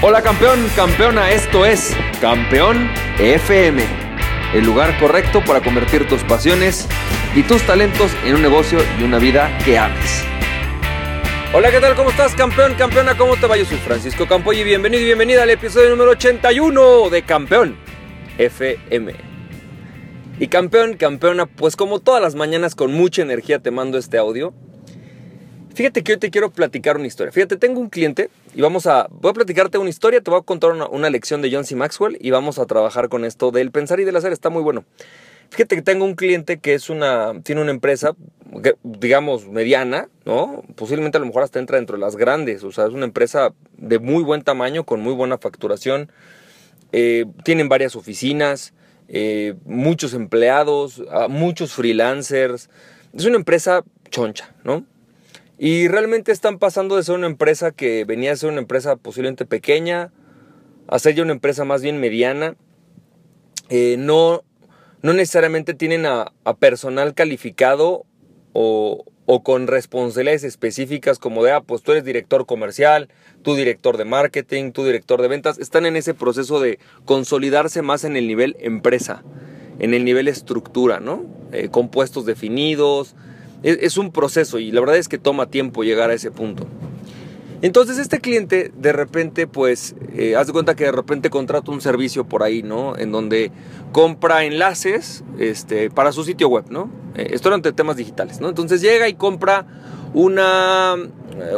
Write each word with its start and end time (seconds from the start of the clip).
Hola 0.00 0.22
campeón, 0.22 0.64
campeona, 0.76 1.32
esto 1.32 1.66
es 1.66 1.92
Campeón 2.20 2.88
FM, 3.18 3.82
el 4.54 4.64
lugar 4.64 4.96
correcto 5.00 5.42
para 5.44 5.60
convertir 5.60 6.06
tus 6.06 6.22
pasiones 6.22 6.86
y 7.34 7.42
tus 7.42 7.62
talentos 7.62 8.12
en 8.24 8.36
un 8.36 8.42
negocio 8.42 8.78
y 9.00 9.02
una 9.02 9.18
vida 9.18 9.50
que 9.64 9.76
ames. 9.76 10.22
Hola, 11.52 11.72
¿qué 11.72 11.80
tal? 11.80 11.96
¿Cómo 11.96 12.10
estás, 12.10 12.36
campeón, 12.36 12.74
campeona? 12.74 13.16
¿Cómo 13.18 13.34
te 13.38 13.48
va? 13.48 13.56
Yo 13.56 13.64
soy 13.64 13.78
Francisco 13.78 14.28
Campoy 14.28 14.60
y 14.60 14.62
bienvenido 14.62 15.02
y 15.02 15.06
bienvenida 15.06 15.42
al 15.42 15.50
episodio 15.50 15.90
número 15.90 16.12
81 16.12 17.10
de 17.10 17.22
Campeón 17.22 17.76
FM. 18.38 19.16
Y 20.38 20.46
campeón, 20.46 20.94
campeona, 20.94 21.46
pues 21.46 21.74
como 21.74 21.98
todas 21.98 22.22
las 22.22 22.36
mañanas 22.36 22.76
con 22.76 22.92
mucha 22.92 23.22
energía 23.22 23.58
te 23.58 23.72
mando 23.72 23.98
este 23.98 24.16
audio 24.16 24.54
Fíjate 25.78 26.02
que 26.02 26.10
hoy 26.10 26.18
te 26.18 26.32
quiero 26.32 26.50
platicar 26.50 26.96
una 26.96 27.06
historia. 27.06 27.30
Fíjate, 27.30 27.56
tengo 27.56 27.78
un 27.78 27.88
cliente 27.88 28.30
y 28.52 28.62
vamos 28.62 28.88
a, 28.88 29.06
voy 29.12 29.30
a 29.30 29.32
platicarte 29.32 29.78
una 29.78 29.90
historia, 29.90 30.20
te 30.20 30.28
voy 30.28 30.40
a 30.40 30.42
contar 30.42 30.72
una, 30.72 31.08
lección 31.08 31.40
de 31.40 31.52
John 31.52 31.64
C. 31.64 31.76
Maxwell 31.76 32.18
y 32.20 32.32
vamos 32.32 32.58
a 32.58 32.66
trabajar 32.66 33.08
con 33.08 33.24
esto 33.24 33.52
del 33.52 33.70
pensar 33.70 34.00
y 34.00 34.04
del 34.04 34.16
hacer. 34.16 34.32
Está 34.32 34.50
muy 34.50 34.64
bueno. 34.64 34.84
Fíjate 35.50 35.76
que 35.76 35.82
tengo 35.82 36.04
un 36.04 36.16
cliente 36.16 36.58
que 36.58 36.74
es 36.74 36.90
una, 36.90 37.40
tiene 37.44 37.60
una 37.60 37.70
empresa, 37.70 38.16
digamos, 38.82 39.46
mediana, 39.46 40.08
¿no? 40.24 40.64
Posiblemente 40.74 41.16
a 41.16 41.20
lo 41.20 41.26
mejor 41.26 41.44
hasta 41.44 41.60
entra 41.60 41.76
dentro 41.76 41.96
de 41.96 42.00
las 42.00 42.16
grandes. 42.16 42.64
O 42.64 42.72
sea, 42.72 42.86
es 42.86 42.92
una 42.92 43.04
empresa 43.04 43.54
de 43.76 44.00
muy 44.00 44.24
buen 44.24 44.42
tamaño, 44.42 44.82
con 44.82 45.00
muy 45.00 45.12
buena 45.12 45.38
facturación. 45.38 46.10
Eh, 46.90 47.24
tienen 47.44 47.68
varias 47.68 47.94
oficinas, 47.94 48.74
eh, 49.06 49.54
muchos 49.64 50.12
empleados, 50.12 51.04
ah, 51.12 51.28
muchos 51.28 51.72
freelancers. 51.72 52.68
Es 53.12 53.26
una 53.26 53.36
empresa 53.36 53.84
choncha, 54.10 54.52
¿no? 54.64 54.84
Y 55.58 55.88
realmente 55.88 56.30
están 56.30 56.58
pasando 56.58 56.96
de 56.96 57.02
ser 57.02 57.16
una 57.16 57.26
empresa 57.26 57.72
que 57.72 58.04
venía 58.04 58.32
a 58.32 58.36
ser 58.36 58.50
una 58.50 58.60
empresa 58.60 58.96
posiblemente 58.96 59.44
pequeña 59.44 60.12
a 60.88 60.98
ser 60.98 61.14
ya 61.14 61.22
una 61.22 61.32
empresa 61.32 61.64
más 61.64 61.82
bien 61.82 62.00
mediana. 62.00 62.56
Eh, 63.68 63.96
no, 63.98 64.42
no 65.02 65.12
necesariamente 65.12 65.74
tienen 65.74 66.06
a, 66.06 66.32
personal 66.58 67.14
calificado 67.14 68.06
o, 68.54 69.04
o, 69.26 69.42
con 69.42 69.66
responsabilidades 69.66 70.44
específicas 70.44 71.18
como 71.18 71.44
de, 71.44 71.52
ah, 71.52 71.60
pues 71.60 71.82
tú 71.82 71.92
eres 71.92 72.04
director 72.04 72.46
comercial, 72.46 73.08
tú 73.42 73.54
director 73.54 73.98
de 73.98 74.06
marketing, 74.06 74.72
tú 74.72 74.84
director 74.84 75.20
de 75.20 75.28
ventas. 75.28 75.58
Están 75.58 75.84
en 75.84 75.96
ese 75.96 76.14
proceso 76.14 76.58
de 76.58 76.78
consolidarse 77.04 77.82
más 77.82 78.04
en 78.04 78.16
el 78.16 78.26
nivel 78.26 78.56
empresa, 78.60 79.22
en 79.78 79.92
el 79.92 80.04
nivel 80.04 80.28
estructura, 80.28 81.00
¿no? 81.00 81.26
Eh, 81.52 81.68
con 81.68 81.90
puestos 81.90 82.24
definidos, 82.24 83.14
es, 83.62 83.96
un 83.96 84.12
proceso 84.12 84.58
y 84.58 84.70
la 84.70 84.80
verdad 84.80 84.96
es 84.96 85.08
que 85.08 85.18
toma 85.18 85.46
tiempo 85.46 85.82
llegar 85.84 86.10
a 86.10 86.14
ese 86.14 86.30
punto. 86.30 86.66
Entonces 87.60 87.98
este 87.98 88.20
cliente 88.20 88.70
de 88.76 88.92
repente, 88.92 89.48
pues, 89.48 89.96
eh, 90.14 90.36
haz 90.36 90.46
de 90.46 90.52
cuenta 90.52 90.76
que 90.76 90.84
de 90.84 90.92
repente 90.92 91.28
contrata 91.28 91.72
un 91.72 91.80
servicio 91.80 92.24
por 92.24 92.44
ahí, 92.44 92.62
¿no? 92.62 92.96
En 92.96 93.10
donde 93.10 93.50
compra 93.90 94.44
enlaces 94.44 95.24
este, 95.38 95.90
para 95.90 96.12
su 96.12 96.22
sitio 96.22 96.48
web, 96.48 96.66
¿no? 96.70 96.88
Eh, 97.16 97.30
esto 97.32 97.48
eran 97.48 97.62
temas 97.62 97.96
digitales, 97.96 98.40
¿no? 98.40 98.48
Entonces 98.48 98.80
llega 98.80 99.08
y 99.08 99.14
compra 99.14 99.66
una, 100.14 100.94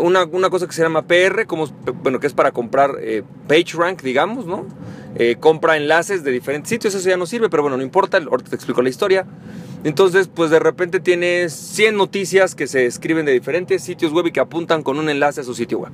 una, 0.00 0.24
una, 0.24 0.50
cosa 0.50 0.66
que 0.66 0.72
se 0.72 0.82
llama 0.82 1.02
PR, 1.02 1.46
como, 1.46 1.66
bueno, 2.02 2.20
que 2.20 2.26
es 2.26 2.32
para 2.32 2.52
comprar 2.52 2.96
eh, 3.00 3.22
PageRank, 3.48 4.02
digamos, 4.02 4.46
¿no? 4.46 4.66
compra 5.40 5.76
enlaces 5.76 6.22
de 6.22 6.30
diferentes 6.30 6.68
sitios, 6.68 6.94
eso 6.94 7.08
ya 7.08 7.16
no 7.16 7.26
sirve, 7.26 7.50
pero 7.50 7.64
bueno, 7.64 7.76
no 7.76 7.82
importa, 7.82 8.18
ahorita 8.18 8.50
te 8.50 8.56
explico 8.56 8.80
la 8.80 8.90
historia. 8.90 9.26
Entonces, 9.82 10.28
pues 10.32 10.50
de 10.50 10.58
repente 10.58 11.00
tienes 11.00 11.52
100 11.52 11.96
noticias 11.96 12.54
que 12.54 12.66
se 12.66 12.86
escriben 12.86 13.24
de 13.24 13.32
diferentes 13.32 13.82
sitios 13.82 14.12
web 14.12 14.26
y 14.26 14.32
que 14.32 14.40
apuntan 14.40 14.82
con 14.82 14.98
un 14.98 15.08
enlace 15.08 15.40
a 15.40 15.44
su 15.44 15.54
sitio 15.54 15.78
web. 15.78 15.92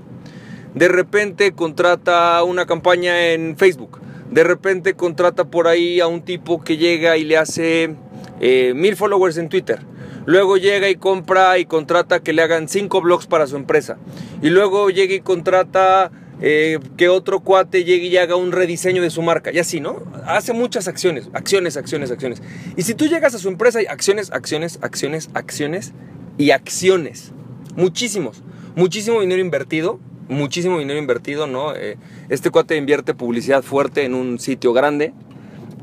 De 0.75 0.89
repente 0.89 1.53
contrata 1.53 2.43
una 2.43 2.67
campaña 2.67 3.33
en 3.33 3.57
Facebook. 3.57 4.01
De 4.31 4.43
repente 4.43 4.95
contrata 4.95 5.45
por 5.45 5.69
ahí 5.69 6.01
a 6.01 6.09
un 6.09 6.23
tipo 6.23 6.63
que 6.63 6.77
llega 6.77 7.17
y 7.17 7.25
le 7.25 7.37
hace 7.37 7.95
eh, 8.41 8.73
mil 8.75 8.97
followers 8.97 9.39
en 9.39 9.49
Twitter. 9.49 9.79
Luego 10.27 10.57
llega 10.57 10.91
y 10.91 10.97
compra 10.97 11.59
y 11.59 11.67
contrata 11.67 12.21
que 12.21 12.33
le 12.33 12.43
hagan 12.43 12.69
cinco 12.69 13.01
blogs 13.01 13.27
para 13.27 13.47
su 13.47 13.57
empresa. 13.57 13.97
Y 14.43 14.51
luego 14.51 14.91
llega 14.91 15.15
y 15.15 15.21
contrata 15.21 16.11
eh, 16.43 16.81
que 16.97 17.09
otro 17.09 17.41
cuate 17.41 17.85
llegue 17.85 18.09
y 18.09 18.17
haga 18.17 18.35
un 18.35 18.51
rediseño 18.51 19.03
de 19.03 19.11
su 19.11 19.23
marca. 19.23 19.53
Y 19.53 19.61
así, 19.61 19.81
¿no? 19.81 20.03
Hace 20.27 20.53
muchas 20.53 20.89
acciones, 20.89 21.31
acciones, 21.33 21.77
acciones, 21.77 22.11
acciones. 22.11 22.43
Y 22.77 22.83
si 22.83 22.95
tú 22.95 23.07
llegas 23.07 23.35
a 23.35 23.39
su 23.39 23.49
empresa, 23.49 23.79
hay 23.79 23.87
acciones, 23.87 24.33
acciones, 24.33 24.81
acciones, 24.83 25.31
acciones 25.35 25.93
y 26.39 26.51
acciones. 26.51 27.33
Muchísimos. 27.77 28.43
Muchísimo 28.75 29.21
dinero 29.21 29.41
invertido. 29.41 30.01
Muchísimo 30.29 30.81
dinero 30.81 30.99
invertido, 30.99 31.47
¿no? 31.47 31.73
Eh, 31.77 31.99
este 32.29 32.51
cuate 32.51 32.77
invierte 32.77 33.15
publicidad 33.15 33.63
fuerte 33.63 34.03
en 34.05 34.15
un 34.15 34.41
sitio 34.41 34.73
grande. 34.73 35.15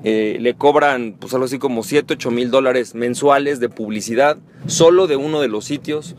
Eh, 0.03 0.37
le 0.39 0.53
cobran, 0.53 1.15
pues 1.17 1.33
algo 1.33 1.45
así 1.45 1.59
como 1.59 1.83
7, 1.83 2.15
8 2.15 2.31
mil 2.31 2.51
dólares 2.51 2.93
mensuales 2.93 3.59
de 3.59 3.69
publicidad 3.69 4.37
solo 4.67 5.07
de 5.07 5.15
uno 5.15 5.41
de 5.41 5.47
los 5.47 5.65
sitios. 5.65 6.15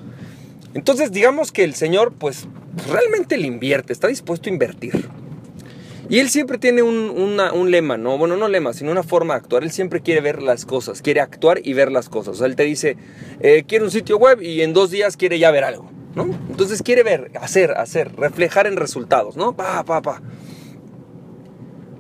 Entonces, 0.74 1.12
digamos 1.12 1.52
que 1.52 1.64
el 1.64 1.74
señor, 1.74 2.12
pues, 2.18 2.48
realmente 2.90 3.36
le 3.36 3.46
invierte, 3.46 3.92
está 3.92 4.08
dispuesto 4.08 4.48
a 4.48 4.52
invertir. 4.52 5.08
Y 6.08 6.18
él 6.18 6.28
siempre 6.28 6.58
tiene 6.58 6.82
un, 6.82 7.70
lema, 7.70 7.96
¿no? 7.96 8.18
Bueno, 8.18 8.36
no 8.36 8.48
lema, 8.48 8.72
sino 8.74 8.90
una 8.90 9.02
forma 9.02 9.34
de 9.34 9.40
actuar. 9.40 9.62
Él 9.62 9.70
siempre 9.70 10.00
quiere 10.00 10.20
ver 10.20 10.42
las 10.42 10.66
cosas, 10.66 11.00
quiere 11.00 11.20
actuar 11.20 11.60
y 11.64 11.72
ver 11.72 11.90
las 11.90 12.08
cosas. 12.08 12.34
O 12.34 12.38
sea, 12.38 12.46
él 12.46 12.56
te 12.56 12.64
dice, 12.64 12.96
eh, 13.40 13.64
quiere 13.66 13.84
un 13.84 13.90
sitio 13.90 14.18
web 14.18 14.42
y 14.42 14.60
en 14.60 14.74
dos 14.74 14.90
días 14.90 15.16
quiere 15.16 15.38
ya 15.38 15.50
ver 15.50 15.64
algo, 15.64 15.90
¿no? 16.14 16.24
Entonces 16.50 16.82
quiere 16.82 17.02
ver, 17.02 17.30
hacer, 17.40 17.72
hacer, 17.72 18.14
reflejar 18.16 18.66
en 18.66 18.76
resultados, 18.76 19.36
¿no? 19.36 19.56
Pa, 19.56 19.82
pa, 19.84 20.02
pa. 20.02 20.20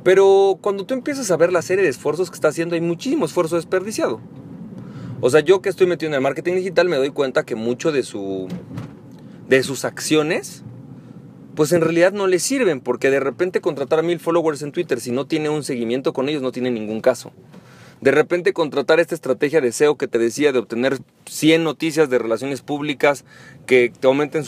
Pero 0.04 0.58
cuando 0.60 0.84
tú 0.84 0.94
empiezas 0.94 1.30
a 1.30 1.36
ver 1.36 1.52
la 1.52 1.62
serie 1.62 1.82
de 1.82 1.90
esfuerzos 1.90 2.30
que 2.30 2.34
está 2.34 2.48
haciendo, 2.48 2.76
hay 2.76 2.80
muchísimo 2.80 3.24
esfuerzo 3.24 3.56
desperdiciado. 3.56 4.20
O 5.20 5.30
sea, 5.30 5.40
yo 5.40 5.62
que 5.62 5.70
estoy 5.70 5.86
metido 5.86 6.10
en 6.10 6.14
el 6.14 6.20
marketing 6.20 6.56
digital 6.56 6.88
me 6.88 6.96
doy 6.96 7.10
cuenta 7.10 7.44
que 7.44 7.56
mucho 7.56 7.90
de 7.90 8.02
su 8.02 8.46
de 9.48 9.62
sus 9.62 9.84
acciones 9.84 10.62
pues 11.54 11.72
en 11.72 11.80
realidad 11.80 12.12
no 12.12 12.26
le 12.26 12.38
sirven 12.38 12.80
porque 12.80 13.10
de 13.10 13.20
repente 13.20 13.60
contratar 13.60 14.00
a 14.00 14.02
mil 14.02 14.18
followers 14.18 14.62
en 14.62 14.72
Twitter 14.72 15.00
si 15.00 15.12
no 15.12 15.26
tiene 15.26 15.48
un 15.48 15.62
seguimiento 15.62 16.12
con 16.12 16.28
ellos 16.28 16.42
no 16.42 16.52
tiene 16.52 16.70
ningún 16.70 17.00
caso. 17.00 17.32
De 18.00 18.10
repente 18.10 18.52
contratar 18.52 19.00
esta 19.00 19.14
estrategia 19.14 19.60
de 19.62 19.72
SEO 19.72 19.96
que 19.96 20.08
te 20.08 20.18
decía 20.18 20.52
de 20.52 20.58
obtener 20.58 20.98
100 21.26 21.64
noticias 21.64 22.10
de 22.10 22.18
relaciones 22.18 22.60
públicas 22.60 23.24
que 23.66 23.90
te 23.98 24.06
aumenten 24.06 24.44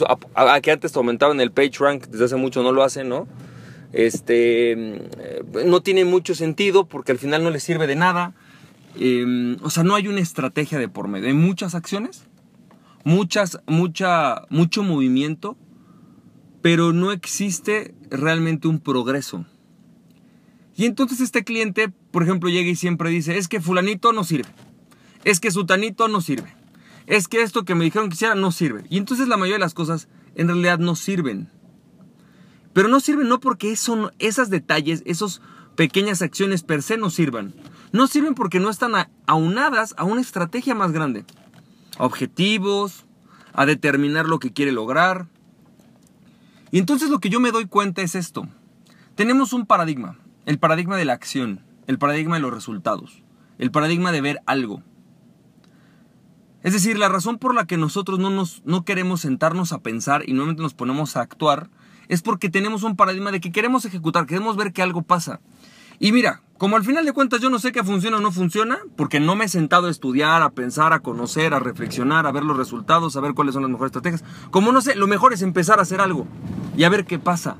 que 0.61 0.71
antes 0.71 0.91
te 0.91 0.99
aumentaban 0.99 1.41
el 1.41 1.51
page 1.51 1.79
rank, 1.79 2.05
desde 2.07 2.25
hace 2.25 2.35
mucho 2.35 2.61
no 2.61 2.71
lo 2.71 2.83
hacen, 2.83 3.09
¿no? 3.09 3.27
Este 3.93 4.75
mm, 4.75 5.69
no 5.69 5.81
tiene 5.81 6.05
mucho 6.05 6.35
sentido 6.35 6.87
porque 6.87 7.11
al 7.11 7.19
final 7.19 7.43
no 7.43 7.49
le 7.49 7.59
sirve 7.59 7.87
de 7.87 7.95
nada. 7.95 8.33
Em, 8.99 9.57
o 9.61 9.69
sea, 9.69 9.83
no 9.83 9.95
hay 9.95 10.07
una 10.07 10.21
estrategia 10.21 10.79
de 10.79 10.89
por 10.89 11.07
medio. 11.07 11.27
Hay 11.27 11.33
muchas 11.33 11.75
acciones, 11.75 12.25
muchas, 13.03 13.59
mucha, 13.67 14.43
mucho 14.49 14.83
movimiento, 14.83 15.57
pero 16.61 16.93
no 16.93 17.11
existe 17.11 17.93
realmente 18.09 18.67
un 18.67 18.79
progreso. 18.79 19.45
Y 20.75 20.85
entonces 20.85 21.21
este 21.21 21.43
cliente, 21.43 21.89
por 22.11 22.21
ejemplo, 22.21 22.49
llega 22.49 22.69
y 22.69 22.75
siempre 22.75 23.09
dice, 23.09 23.37
es 23.37 23.47
que 23.47 23.59
fulanito 23.59 24.13
no 24.13 24.23
sirve, 24.23 24.49
es 25.23 25.39
que 25.39 25.49
sutanito 25.49 26.07
no 26.07 26.21
sirve, 26.21 26.53
es 27.07 27.27
que 27.27 27.41
esto 27.41 27.65
que 27.65 27.73
me 27.73 27.83
dijeron 27.83 28.09
que 28.09 28.13
hiciera 28.13 28.35
no 28.35 28.51
sirve. 28.51 28.83
Y 28.89 28.97
entonces 28.97 29.27
la 29.27 29.37
mayoría 29.37 29.55
de 29.55 29.65
las 29.65 29.73
cosas 29.73 30.07
en 30.35 30.47
realidad 30.47 30.77
no 30.77 30.95
sirven. 30.95 31.49
Pero 32.77 32.89
no 32.89 32.99
sirven 32.99 33.27
no 33.27 33.39
porque 33.39 33.71
eso, 33.71 34.11
esas 34.19 34.51
detalles, 34.51 35.01
esas 35.07 35.41
pequeñas 35.75 36.21
acciones 36.21 36.61
per 36.61 36.83
se 36.83 36.95
no 36.95 37.09
sirvan. 37.09 37.55
No 37.91 38.05
sirven 38.05 38.35
porque 38.35 38.59
no 38.59 38.69
están 38.69 38.91
aunadas 39.25 39.95
a 39.97 40.03
una 40.03 40.21
estrategia 40.21 40.75
más 40.75 40.91
grande. 40.91 41.25
A 41.97 42.05
objetivos, 42.05 43.07
a 43.53 43.65
determinar 43.65 44.27
lo 44.27 44.37
que 44.37 44.53
quiere 44.53 44.71
lograr. 44.71 45.25
Y 46.69 46.77
entonces 46.77 47.09
lo 47.09 47.17
que 47.17 47.31
yo 47.31 47.39
me 47.39 47.49
doy 47.49 47.65
cuenta 47.65 48.03
es 48.03 48.13
esto. 48.13 48.47
Tenemos 49.15 49.53
un 49.53 49.65
paradigma, 49.65 50.19
el 50.45 50.59
paradigma 50.59 50.97
de 50.97 51.05
la 51.05 51.13
acción, 51.13 51.65
el 51.87 51.97
paradigma 51.97 52.35
de 52.35 52.43
los 52.43 52.53
resultados, 52.53 53.23
el 53.57 53.71
paradigma 53.71 54.11
de 54.11 54.21
ver 54.21 54.41
algo. 54.45 54.83
Es 56.61 56.73
decir, 56.73 56.99
la 56.99 57.09
razón 57.09 57.39
por 57.39 57.55
la 57.55 57.65
que 57.65 57.77
nosotros 57.77 58.19
no, 58.19 58.29
nos, 58.29 58.61
no 58.65 58.85
queremos 58.85 59.21
sentarnos 59.21 59.73
a 59.73 59.79
pensar 59.79 60.29
y 60.29 60.33
nuevamente 60.33 60.61
nos 60.61 60.75
ponemos 60.75 61.17
a 61.17 61.21
actuar 61.21 61.71
es 62.07 62.21
porque 62.21 62.49
tenemos 62.49 62.83
un 62.83 62.95
paradigma 62.95 63.31
de 63.31 63.39
que 63.39 63.51
queremos 63.51 63.85
ejecutar, 63.85 64.25
queremos 64.25 64.55
ver 64.55 64.73
que 64.73 64.81
algo 64.81 65.01
pasa. 65.01 65.39
Y 65.99 66.11
mira, 66.11 66.41
como 66.57 66.75
al 66.75 66.83
final 66.83 67.05
de 67.05 67.13
cuentas 67.13 67.41
yo 67.41 67.49
no 67.49 67.59
sé 67.59 67.71
qué 67.71 67.83
funciona 67.83 68.17
o 68.17 68.19
no 68.19 68.31
funciona, 68.31 68.79
porque 68.95 69.19
no 69.19 69.35
me 69.35 69.45
he 69.45 69.49
sentado 69.49 69.87
a 69.87 69.91
estudiar, 69.91 70.41
a 70.41 70.51
pensar, 70.51 70.93
a 70.93 70.99
conocer, 70.99 71.53
a 71.53 71.59
reflexionar, 71.59 72.27
a 72.27 72.31
ver 72.31 72.43
los 72.43 72.57
resultados, 72.57 73.15
a 73.15 73.21
ver 73.21 73.33
cuáles 73.33 73.53
son 73.53 73.63
las 73.63 73.71
mejores 73.71 73.89
estrategias. 73.89 74.23
Como 74.51 74.71
no 74.71 74.81
sé, 74.81 74.95
lo 74.95 75.07
mejor 75.07 75.33
es 75.33 75.41
empezar 75.41 75.79
a 75.79 75.83
hacer 75.83 76.01
algo 76.01 76.27
y 76.75 76.83
a 76.83 76.89
ver 76.89 77.05
qué 77.05 77.19
pasa. 77.19 77.57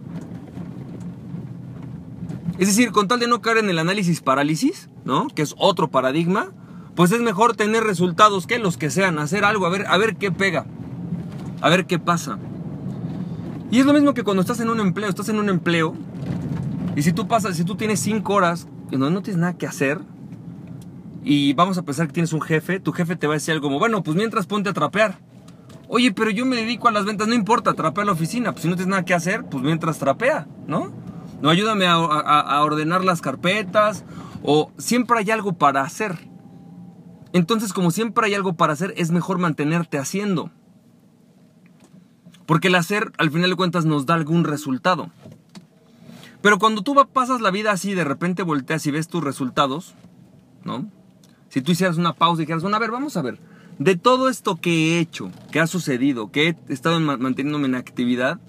Es 2.59 2.67
decir, 2.67 2.91
con 2.91 3.07
tal 3.07 3.19
de 3.19 3.27
no 3.27 3.41
caer 3.41 3.57
en 3.57 3.69
el 3.69 3.79
análisis 3.79 4.21
parálisis, 4.21 4.89
¿no? 5.05 5.27
Que 5.27 5.43
es 5.43 5.53
otro 5.57 5.89
paradigma, 5.89 6.49
pues 6.95 7.11
es 7.11 7.21
mejor 7.21 7.55
tener 7.55 7.83
resultados 7.83 8.47
que 8.47 8.57
los 8.57 8.77
que 8.77 8.89
sean, 8.89 9.19
hacer 9.19 9.45
algo, 9.45 9.67
a 9.67 9.69
ver, 9.69 9.85
a 9.87 9.97
ver 9.97 10.15
qué 10.15 10.31
pega, 10.31 10.65
a 11.61 11.69
ver 11.69 11.85
qué 11.85 11.99
pasa. 11.99 12.39
Y 13.69 13.79
es 13.79 13.85
lo 13.85 13.93
mismo 13.93 14.13
que 14.13 14.23
cuando 14.23 14.41
estás 14.41 14.59
en 14.59 14.69
un 14.69 14.79
empleo, 14.79 15.09
estás 15.09 15.29
en 15.29 15.39
un 15.39 15.49
empleo 15.49 15.93
y 16.95 17.03
si 17.03 17.13
tú 17.13 17.27
pasas, 17.27 17.55
si 17.55 17.63
tú 17.63 17.75
tienes 17.75 17.99
5 17.99 18.33
horas 18.33 18.67
y 18.89 18.97
no, 18.97 19.09
no 19.09 19.21
tienes 19.21 19.39
nada 19.39 19.53
que 19.57 19.67
hacer 19.67 19.99
y 21.23 21.53
vamos 21.53 21.77
a 21.77 21.83
pensar 21.83 22.07
que 22.07 22.13
tienes 22.13 22.33
un 22.33 22.41
jefe, 22.41 22.79
tu 22.79 22.91
jefe 22.91 23.15
te 23.15 23.27
va 23.27 23.33
a 23.33 23.35
decir 23.35 23.53
algo 23.53 23.67
como, 23.67 23.77
bueno, 23.77 24.01
pues 24.01 24.17
mientras 24.17 24.47
ponte 24.47 24.69
a 24.69 24.73
trapear. 24.73 25.19
Oye, 25.89 26.11
pero 26.11 26.31
yo 26.31 26.45
me 26.45 26.55
dedico 26.55 26.87
a 26.87 26.91
las 26.91 27.05
ventas, 27.05 27.27
no 27.27 27.33
importa, 27.33 27.73
trapea 27.73 28.03
la 28.03 28.13
oficina, 28.13 28.51
pues 28.51 28.63
si 28.63 28.67
no 28.67 28.75
tienes 28.75 28.89
nada 28.89 29.05
que 29.05 29.13
hacer, 29.13 29.45
pues 29.45 29.63
mientras 29.63 29.99
trapea, 29.99 30.47
¿no? 30.65 30.91
No 31.41 31.49
ayúdame 31.49 31.85
a, 31.85 31.93
a 31.93 32.63
ordenar 32.63 33.03
las 33.05 33.21
carpetas 33.21 34.03
o 34.41 34.71
siempre 34.77 35.19
hay 35.19 35.29
algo 35.29 35.53
para 35.53 35.81
hacer. 35.81 36.17
Entonces, 37.31 37.73
como 37.73 37.91
siempre 37.91 38.25
hay 38.25 38.33
algo 38.33 38.53
para 38.53 38.73
hacer, 38.73 38.93
es 38.97 39.11
mejor 39.11 39.37
mantenerte 39.37 39.99
haciendo. 39.99 40.51
Porque 42.47 42.69
el 42.69 42.75
hacer, 42.75 43.11
al 43.19 43.29
final 43.29 43.51
de 43.51 43.55
cuentas, 43.55 43.85
nos 43.85 44.07
da 44.07 44.15
algún 44.15 44.43
resultado. 44.43 45.11
Pero 46.41 46.57
cuando 46.57 46.81
tú 46.81 46.95
pasas 47.13 47.41
la 47.41 47.51
vida 47.51 47.71
así, 47.71 47.93
de 47.93 48.03
repente 48.03 48.41
volteas 48.41 48.87
y 48.87 48.91
ves 48.91 49.07
tus 49.07 49.23
resultados, 49.23 49.93
¿no? 50.63 50.89
Si 51.49 51.61
tú 51.61 51.73
hicieras 51.73 51.97
una 51.97 52.13
pausa 52.13 52.41
y 52.41 52.45
dijeras, 52.45 52.63
bueno, 52.63 52.77
a 52.77 52.79
ver, 52.79 52.91
vamos 52.91 53.17
a 53.17 53.21
ver, 53.21 53.39
de 53.79 53.95
todo 53.95 54.29
esto 54.29 54.55
que 54.55 54.95
he 54.95 54.99
hecho, 54.99 55.31
que 55.51 55.59
ha 55.59 55.67
sucedido, 55.67 56.31
que 56.31 56.47
he 56.47 56.73
estado 56.73 56.99
manteniéndome 56.99 57.67
en 57.67 57.75
actividad, 57.75 58.39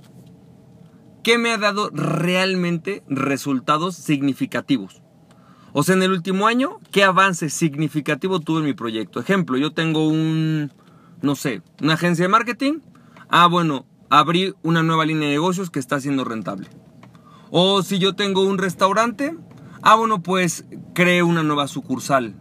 ¿qué 1.22 1.36
me 1.36 1.50
ha 1.50 1.58
dado 1.58 1.90
realmente 1.90 3.02
resultados 3.08 3.96
significativos? 3.96 5.02
O 5.72 5.82
sea, 5.82 5.94
en 5.96 6.02
el 6.02 6.12
último 6.12 6.46
año, 6.46 6.78
¿qué 6.92 7.04
avance 7.04 7.50
significativo 7.50 8.40
tuve 8.40 8.60
en 8.60 8.66
mi 8.66 8.74
proyecto? 8.74 9.20
Ejemplo, 9.20 9.56
yo 9.58 9.72
tengo 9.72 10.08
un, 10.08 10.72
no 11.20 11.36
sé, 11.36 11.62
una 11.82 11.94
agencia 11.94 12.24
de 12.24 12.28
marketing. 12.28 12.80
Ah, 13.30 13.46
bueno, 13.46 13.84
abrí 14.10 14.54
una 14.62 14.82
nueva 14.82 15.04
línea 15.04 15.28
de 15.28 15.34
negocios 15.34 15.70
que 15.70 15.78
está 15.78 16.00
siendo 16.00 16.24
rentable. 16.24 16.68
O 17.50 17.82
si 17.82 17.98
yo 17.98 18.14
tengo 18.14 18.42
un 18.42 18.58
restaurante, 18.58 19.36
ah, 19.82 19.96
bueno, 19.96 20.22
pues 20.22 20.64
creé 20.94 21.22
una 21.22 21.42
nueva 21.42 21.68
sucursal. 21.68 22.34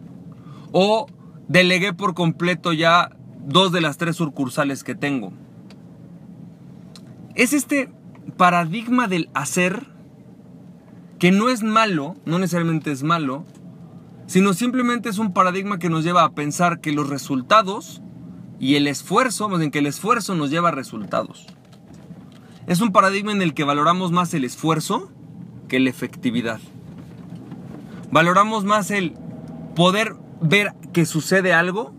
O 0.72 1.06
delegué 1.46 1.92
por 1.92 2.14
completo 2.14 2.72
ya 2.72 3.10
dos 3.40 3.72
de 3.72 3.80
las 3.80 3.98
tres 3.98 4.16
sucursales 4.16 4.84
que 4.84 4.94
tengo. 4.94 5.32
Es 7.34 7.52
este 7.52 7.90
paradigma 8.36 9.08
del 9.08 9.30
hacer 9.34 9.86
que 11.18 11.32
no 11.32 11.48
es 11.48 11.62
malo, 11.62 12.16
no 12.24 12.38
necesariamente 12.38 12.92
es 12.92 13.02
malo, 13.02 13.44
sino 14.26 14.52
simplemente 14.54 15.08
es 15.08 15.18
un 15.18 15.32
paradigma 15.32 15.78
que 15.78 15.88
nos 15.88 16.04
lleva 16.04 16.24
a 16.24 16.32
pensar 16.32 16.80
que 16.80 16.92
los 16.92 17.08
resultados 17.08 18.02
y 18.60 18.74
el 18.74 18.86
esfuerzo, 18.86 19.48
bien 19.48 19.70
que 19.70 19.78
el 19.78 19.86
esfuerzo 19.86 20.34
nos 20.34 20.50
lleva 20.50 20.68
a 20.68 20.72
resultados. 20.72 21.46
Es 22.66 22.80
un 22.80 22.92
paradigma 22.92 23.32
en 23.32 23.42
el 23.42 23.54
que 23.54 23.64
valoramos 23.64 24.12
más 24.12 24.34
el 24.34 24.44
esfuerzo 24.44 25.10
que 25.68 25.80
la 25.80 25.90
efectividad. 25.90 26.60
Valoramos 28.10 28.64
más 28.64 28.90
el 28.90 29.14
poder 29.74 30.16
ver 30.40 30.74
que 30.92 31.06
sucede 31.06 31.52
algo 31.52 31.94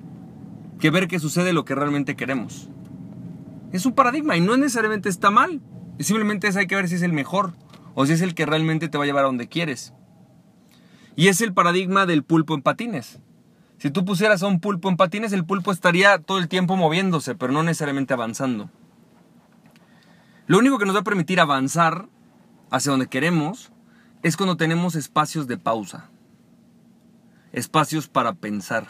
que 0.80 0.90
ver 0.90 1.08
que 1.08 1.20
sucede 1.20 1.54
lo 1.54 1.66
que 1.66 1.76
realmente 1.76 2.16
queremos. 2.16 2.70
Es 3.72 3.86
un 3.86 3.94
paradigma 3.94 4.38
y 4.38 4.42
no 4.42 4.58
necesariamente 4.58 5.10
está 5.10 5.30
mal. 5.30 5.62
Simplemente 6.00 6.48
es 6.48 6.56
hay 6.56 6.68
que 6.68 6.76
ver 6.76 6.88
si 6.88 6.96
es 6.96 7.02
el 7.02 7.14
mejor 7.14 7.54
o 7.94 8.06
si 8.06 8.14
es 8.14 8.22
el 8.22 8.34
que 8.34 8.46
realmente 8.46 8.88
te 8.88 8.98
va 8.98 9.04
a 9.04 9.08
llevar 9.08 9.26
a 9.26 9.28
donde 9.28 9.48
quieres. 9.48 9.94
Y 11.16 11.28
es 11.28 11.42
el 11.42 11.54
paradigma 11.54 12.06
del 12.06 12.24
pulpo 12.24 12.56
en 12.56 12.62
patines. 12.62 13.20
Si 13.80 13.92
tú 13.92 14.04
pusieras 14.04 14.44
a 14.44 14.48
un 14.48 14.60
pulpo 14.60 14.90
en 14.90 14.98
patines, 14.98 15.32
el 15.32 15.46
pulpo 15.46 15.72
estaría 15.72 16.20
todo 16.20 16.38
el 16.38 16.50
tiempo 16.50 16.76
moviéndose, 16.76 17.34
pero 17.36 17.54
no 17.54 17.64
necesariamente 17.64 18.14
avanzando. 18.14 18.70
Lo 20.48 20.60
único 20.60 20.78
que 20.78 20.86
nos 20.86 20.96
va 20.96 21.00
a 21.00 21.04
permitir 21.04 21.40
avanzar 21.40 22.10
hacia 22.72 22.92
donde 22.92 23.08
queremos 23.08 23.72
es 24.22 24.36
cuando 24.36 24.58
tenemos 24.58 24.96
espacios 24.96 25.48
de 25.48 25.58
pausa, 25.58 26.10
espacios 27.54 28.10
para 28.10 28.34
pensar. 28.34 28.88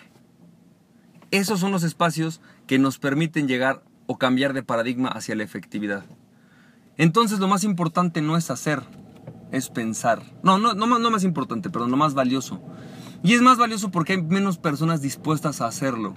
Esos 1.30 1.60
son 1.60 1.72
los 1.72 1.84
espacios 1.84 2.42
que 2.66 2.80
nos 2.80 2.98
permiten 2.98 3.48
llegar 3.48 3.84
o 4.08 4.18
cambiar 4.18 4.54
de 4.54 4.64
paradigma 4.64 5.10
hacia 5.10 5.36
la 5.36 5.44
efectividad. 5.44 6.04
Entonces 6.98 7.38
lo 7.38 7.48
más 7.48 7.64
importante 7.64 8.24
no 8.24 8.38
es 8.38 8.50
hacer, 8.50 8.82
es 9.52 9.70
pensar. 9.70 10.24
No, 10.42 10.58
no, 10.58 10.74
no, 10.74 10.88
no 10.88 11.12
más 11.12 11.24
importante, 11.24 11.70
perdón, 11.70 11.92
lo 11.92 11.98
más 11.98 12.16
valioso. 12.16 12.60
Y 13.24 13.34
es 13.34 13.42
más 13.42 13.58
valioso 13.58 13.92
porque 13.92 14.14
hay 14.14 14.22
menos 14.22 14.58
personas 14.58 15.02
dispuestas 15.02 15.62
a 15.62 15.68
hacerlo. 15.68 16.16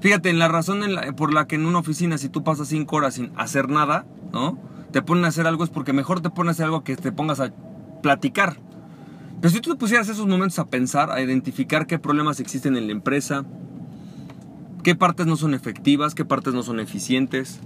Fíjate, 0.00 0.30
en 0.30 0.38
la 0.38 0.48
razón 0.48 0.80
por 1.16 1.32
la 1.32 1.46
que 1.46 1.56
en 1.56 1.66
una 1.66 1.78
oficina, 1.78 2.18
si 2.18 2.28
tú 2.28 2.44
pasas 2.44 2.68
5 2.68 2.96
horas 2.96 3.14
sin 3.14 3.32
hacer 3.36 3.68
nada, 3.68 4.06
¿no? 4.32 4.58
Te 4.92 5.02
ponen 5.02 5.24
a 5.24 5.28
hacer 5.28 5.46
algo 5.46 5.64
es 5.64 5.70
porque 5.70 5.92
mejor 5.92 6.20
te 6.20 6.30
pones 6.30 6.50
a 6.50 6.52
hacer 6.52 6.64
algo 6.66 6.84
que 6.84 6.96
te 6.96 7.12
pongas 7.12 7.40
a 7.40 7.52
platicar. 8.02 8.56
Pero 9.40 9.52
si 9.52 9.60
tú 9.60 9.70
te 9.70 9.76
pusieras 9.76 10.08
esos 10.08 10.26
momentos 10.26 10.58
a 10.58 10.66
pensar, 10.66 11.10
a 11.10 11.20
identificar 11.20 11.86
qué 11.86 11.98
problemas 11.98 12.40
existen 12.40 12.76
en 12.76 12.86
la 12.86 12.92
empresa, 12.92 13.44
qué 14.82 14.94
partes 14.94 15.26
no 15.26 15.36
son 15.36 15.54
efectivas, 15.54 16.14
qué 16.14 16.24
partes 16.24 16.54
no 16.54 16.62
son 16.62 16.80
eficientes, 16.80 17.60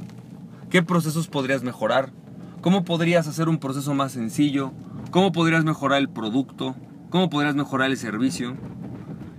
qué 0.68 0.82
procesos 0.82 1.28
podrías 1.28 1.62
mejorar, 1.62 2.12
cómo 2.60 2.84
podrías 2.84 3.26
hacer 3.26 3.48
un 3.48 3.58
proceso 3.58 3.94
más 3.94 4.12
sencillo, 4.12 4.72
cómo 5.10 5.32
podrías 5.32 5.64
mejorar 5.64 5.98
el 6.00 6.08
producto, 6.08 6.74
cómo 7.12 7.30
podrías 7.30 7.54
mejorar 7.54 7.90
el 7.90 7.96
servicio. 7.96 8.56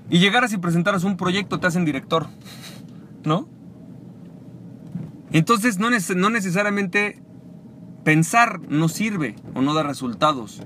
Y 0.10 0.20
llegaras 0.20 0.54
y 0.54 0.58
presentaras 0.58 1.04
un 1.04 1.18
proyecto, 1.18 1.60
te 1.60 1.68
hacen 1.68 1.84
director. 1.84 2.28
¿no? 3.26 3.48
Entonces 5.32 5.80
no, 5.80 5.90
no 5.90 6.30
necesariamente 6.30 7.22
pensar 8.04 8.60
no 8.70 8.88
sirve 8.88 9.36
o 9.56 9.62
no 9.62 9.74
da 9.74 9.84
resultados. 9.84 10.62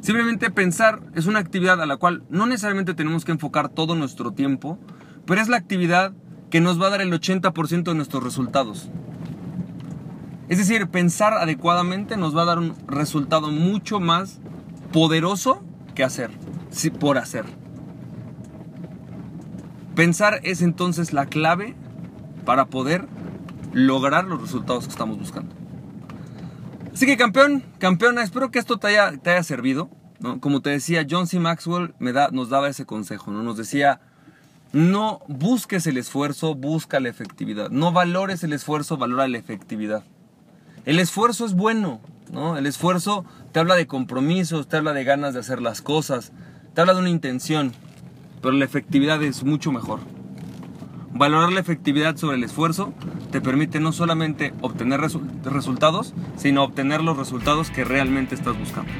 Simplemente 0.00 0.50
pensar 0.50 1.00
es 1.14 1.26
una 1.26 1.38
actividad 1.38 1.80
a 1.80 1.86
la 1.86 1.96
cual 1.96 2.24
no 2.28 2.46
necesariamente 2.46 2.94
tenemos 2.94 3.24
que 3.24 3.32
enfocar 3.32 3.68
todo 3.68 3.94
nuestro 3.94 4.32
tiempo, 4.32 4.78
pero 5.24 5.40
es 5.40 5.48
la 5.48 5.56
actividad 5.56 6.12
que 6.50 6.60
nos 6.60 6.80
va 6.80 6.88
a 6.88 6.90
dar 6.90 7.00
el 7.00 7.12
80% 7.12 7.84
de 7.84 7.94
nuestros 7.94 8.22
resultados. 8.22 8.90
Es 10.48 10.58
decir, 10.58 10.88
pensar 10.88 11.32
adecuadamente 11.34 12.16
nos 12.16 12.36
va 12.36 12.42
a 12.42 12.46
dar 12.46 12.58
un 12.58 12.74
resultado 12.86 13.50
mucho 13.50 13.98
más 13.98 14.40
poderoso 14.92 15.64
que 15.94 16.04
hacer, 16.04 16.30
por 17.00 17.18
hacer. 17.18 17.44
Pensar 19.94 20.40
es 20.42 20.60
entonces 20.60 21.12
la 21.12 21.26
clave 21.26 21.74
para 22.44 22.66
poder 22.66 23.06
lograr 23.72 24.24
los 24.24 24.40
resultados 24.40 24.84
que 24.84 24.90
estamos 24.90 25.18
buscando. 25.18 25.54
Así 26.92 27.06
que 27.06 27.16
campeón, 27.16 27.64
campeona, 27.78 28.22
espero 28.22 28.50
que 28.50 28.58
esto 28.58 28.78
te 28.78 28.88
haya, 28.88 29.16
te 29.16 29.30
haya 29.30 29.42
servido. 29.42 29.88
Como 30.40 30.62
te 30.62 30.70
decía, 30.70 31.06
John 31.08 31.26
C. 31.26 31.38
Maxwell 31.38 31.94
nos 31.98 32.48
daba 32.48 32.68
ese 32.68 32.86
consejo, 32.86 33.30
¿no? 33.30 33.42
nos 33.42 33.56
decía, 33.56 34.00
no 34.72 35.20
busques 35.28 35.86
el 35.86 35.98
esfuerzo, 35.98 36.54
busca 36.54 36.98
la 36.98 37.08
efectividad. 37.08 37.70
No 37.70 37.92
valores 37.92 38.42
el 38.42 38.52
esfuerzo, 38.52 38.96
valora 38.96 39.28
la 39.28 39.38
efectividad. 39.38 40.02
El 40.84 40.98
esfuerzo 40.98 41.44
es 41.44 41.54
bueno, 41.54 42.00
¿no? 42.34 42.58
El 42.58 42.66
esfuerzo 42.66 43.24
te 43.52 43.60
habla 43.60 43.76
de 43.76 43.86
compromisos, 43.86 44.68
te 44.68 44.76
habla 44.76 44.92
de 44.92 45.04
ganas 45.04 45.32
de 45.32 45.40
hacer 45.40 45.62
las 45.62 45.80
cosas, 45.80 46.32
te 46.74 46.80
habla 46.80 46.94
de 46.94 47.00
una 47.00 47.10
intención 47.10 47.72
pero 48.44 48.58
la 48.58 48.66
efectividad 48.66 49.22
es 49.22 49.42
mucho 49.42 49.72
mejor. 49.72 50.00
Valorar 51.14 51.50
la 51.50 51.60
efectividad 51.60 52.14
sobre 52.18 52.36
el 52.36 52.44
esfuerzo 52.44 52.92
te 53.32 53.40
permite 53.40 53.80
no 53.80 53.90
solamente 53.90 54.52
obtener 54.60 55.00
resultados, 55.00 56.12
sino 56.36 56.62
obtener 56.62 57.00
los 57.00 57.16
resultados 57.16 57.70
que 57.70 57.84
realmente 57.84 58.34
estás 58.34 58.58
buscando. 58.58 58.92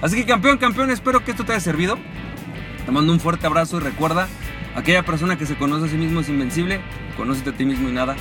Así 0.00 0.16
que 0.16 0.24
campeón, 0.24 0.58
campeón, 0.58 0.90
espero 0.90 1.24
que 1.24 1.30
esto 1.30 1.44
te 1.44 1.52
haya 1.52 1.60
servido. 1.60 1.96
Te 2.84 2.90
mando 2.90 3.12
un 3.12 3.20
fuerte 3.20 3.46
abrazo 3.46 3.76
y 3.76 3.80
recuerda, 3.82 4.26
aquella 4.74 5.04
persona 5.04 5.38
que 5.38 5.46
se 5.46 5.54
conoce 5.54 5.86
a 5.86 5.88
sí 5.88 5.96
mismo 5.96 6.18
es 6.18 6.28
invencible, 6.28 6.80
conócete 7.16 7.50
a 7.50 7.52
ti 7.52 7.64
mismo 7.64 7.88
y 7.88 7.92
nada, 7.92 8.16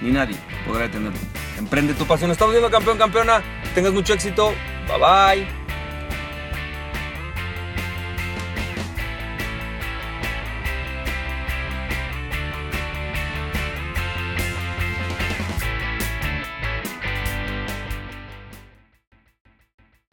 ni 0.00 0.12
nadie 0.12 0.36
podrá 0.64 0.82
detenerlo. 0.82 1.18
Emprende 1.58 1.92
tu 1.94 2.04
pasión. 2.06 2.30
Estamos 2.30 2.54
viendo 2.54 2.70
campeón, 2.70 2.98
campeona. 2.98 3.42
Tengas 3.74 3.92
mucho 3.92 4.14
éxito. 4.14 4.54
Bye 4.88 4.98
bye. 4.98 5.63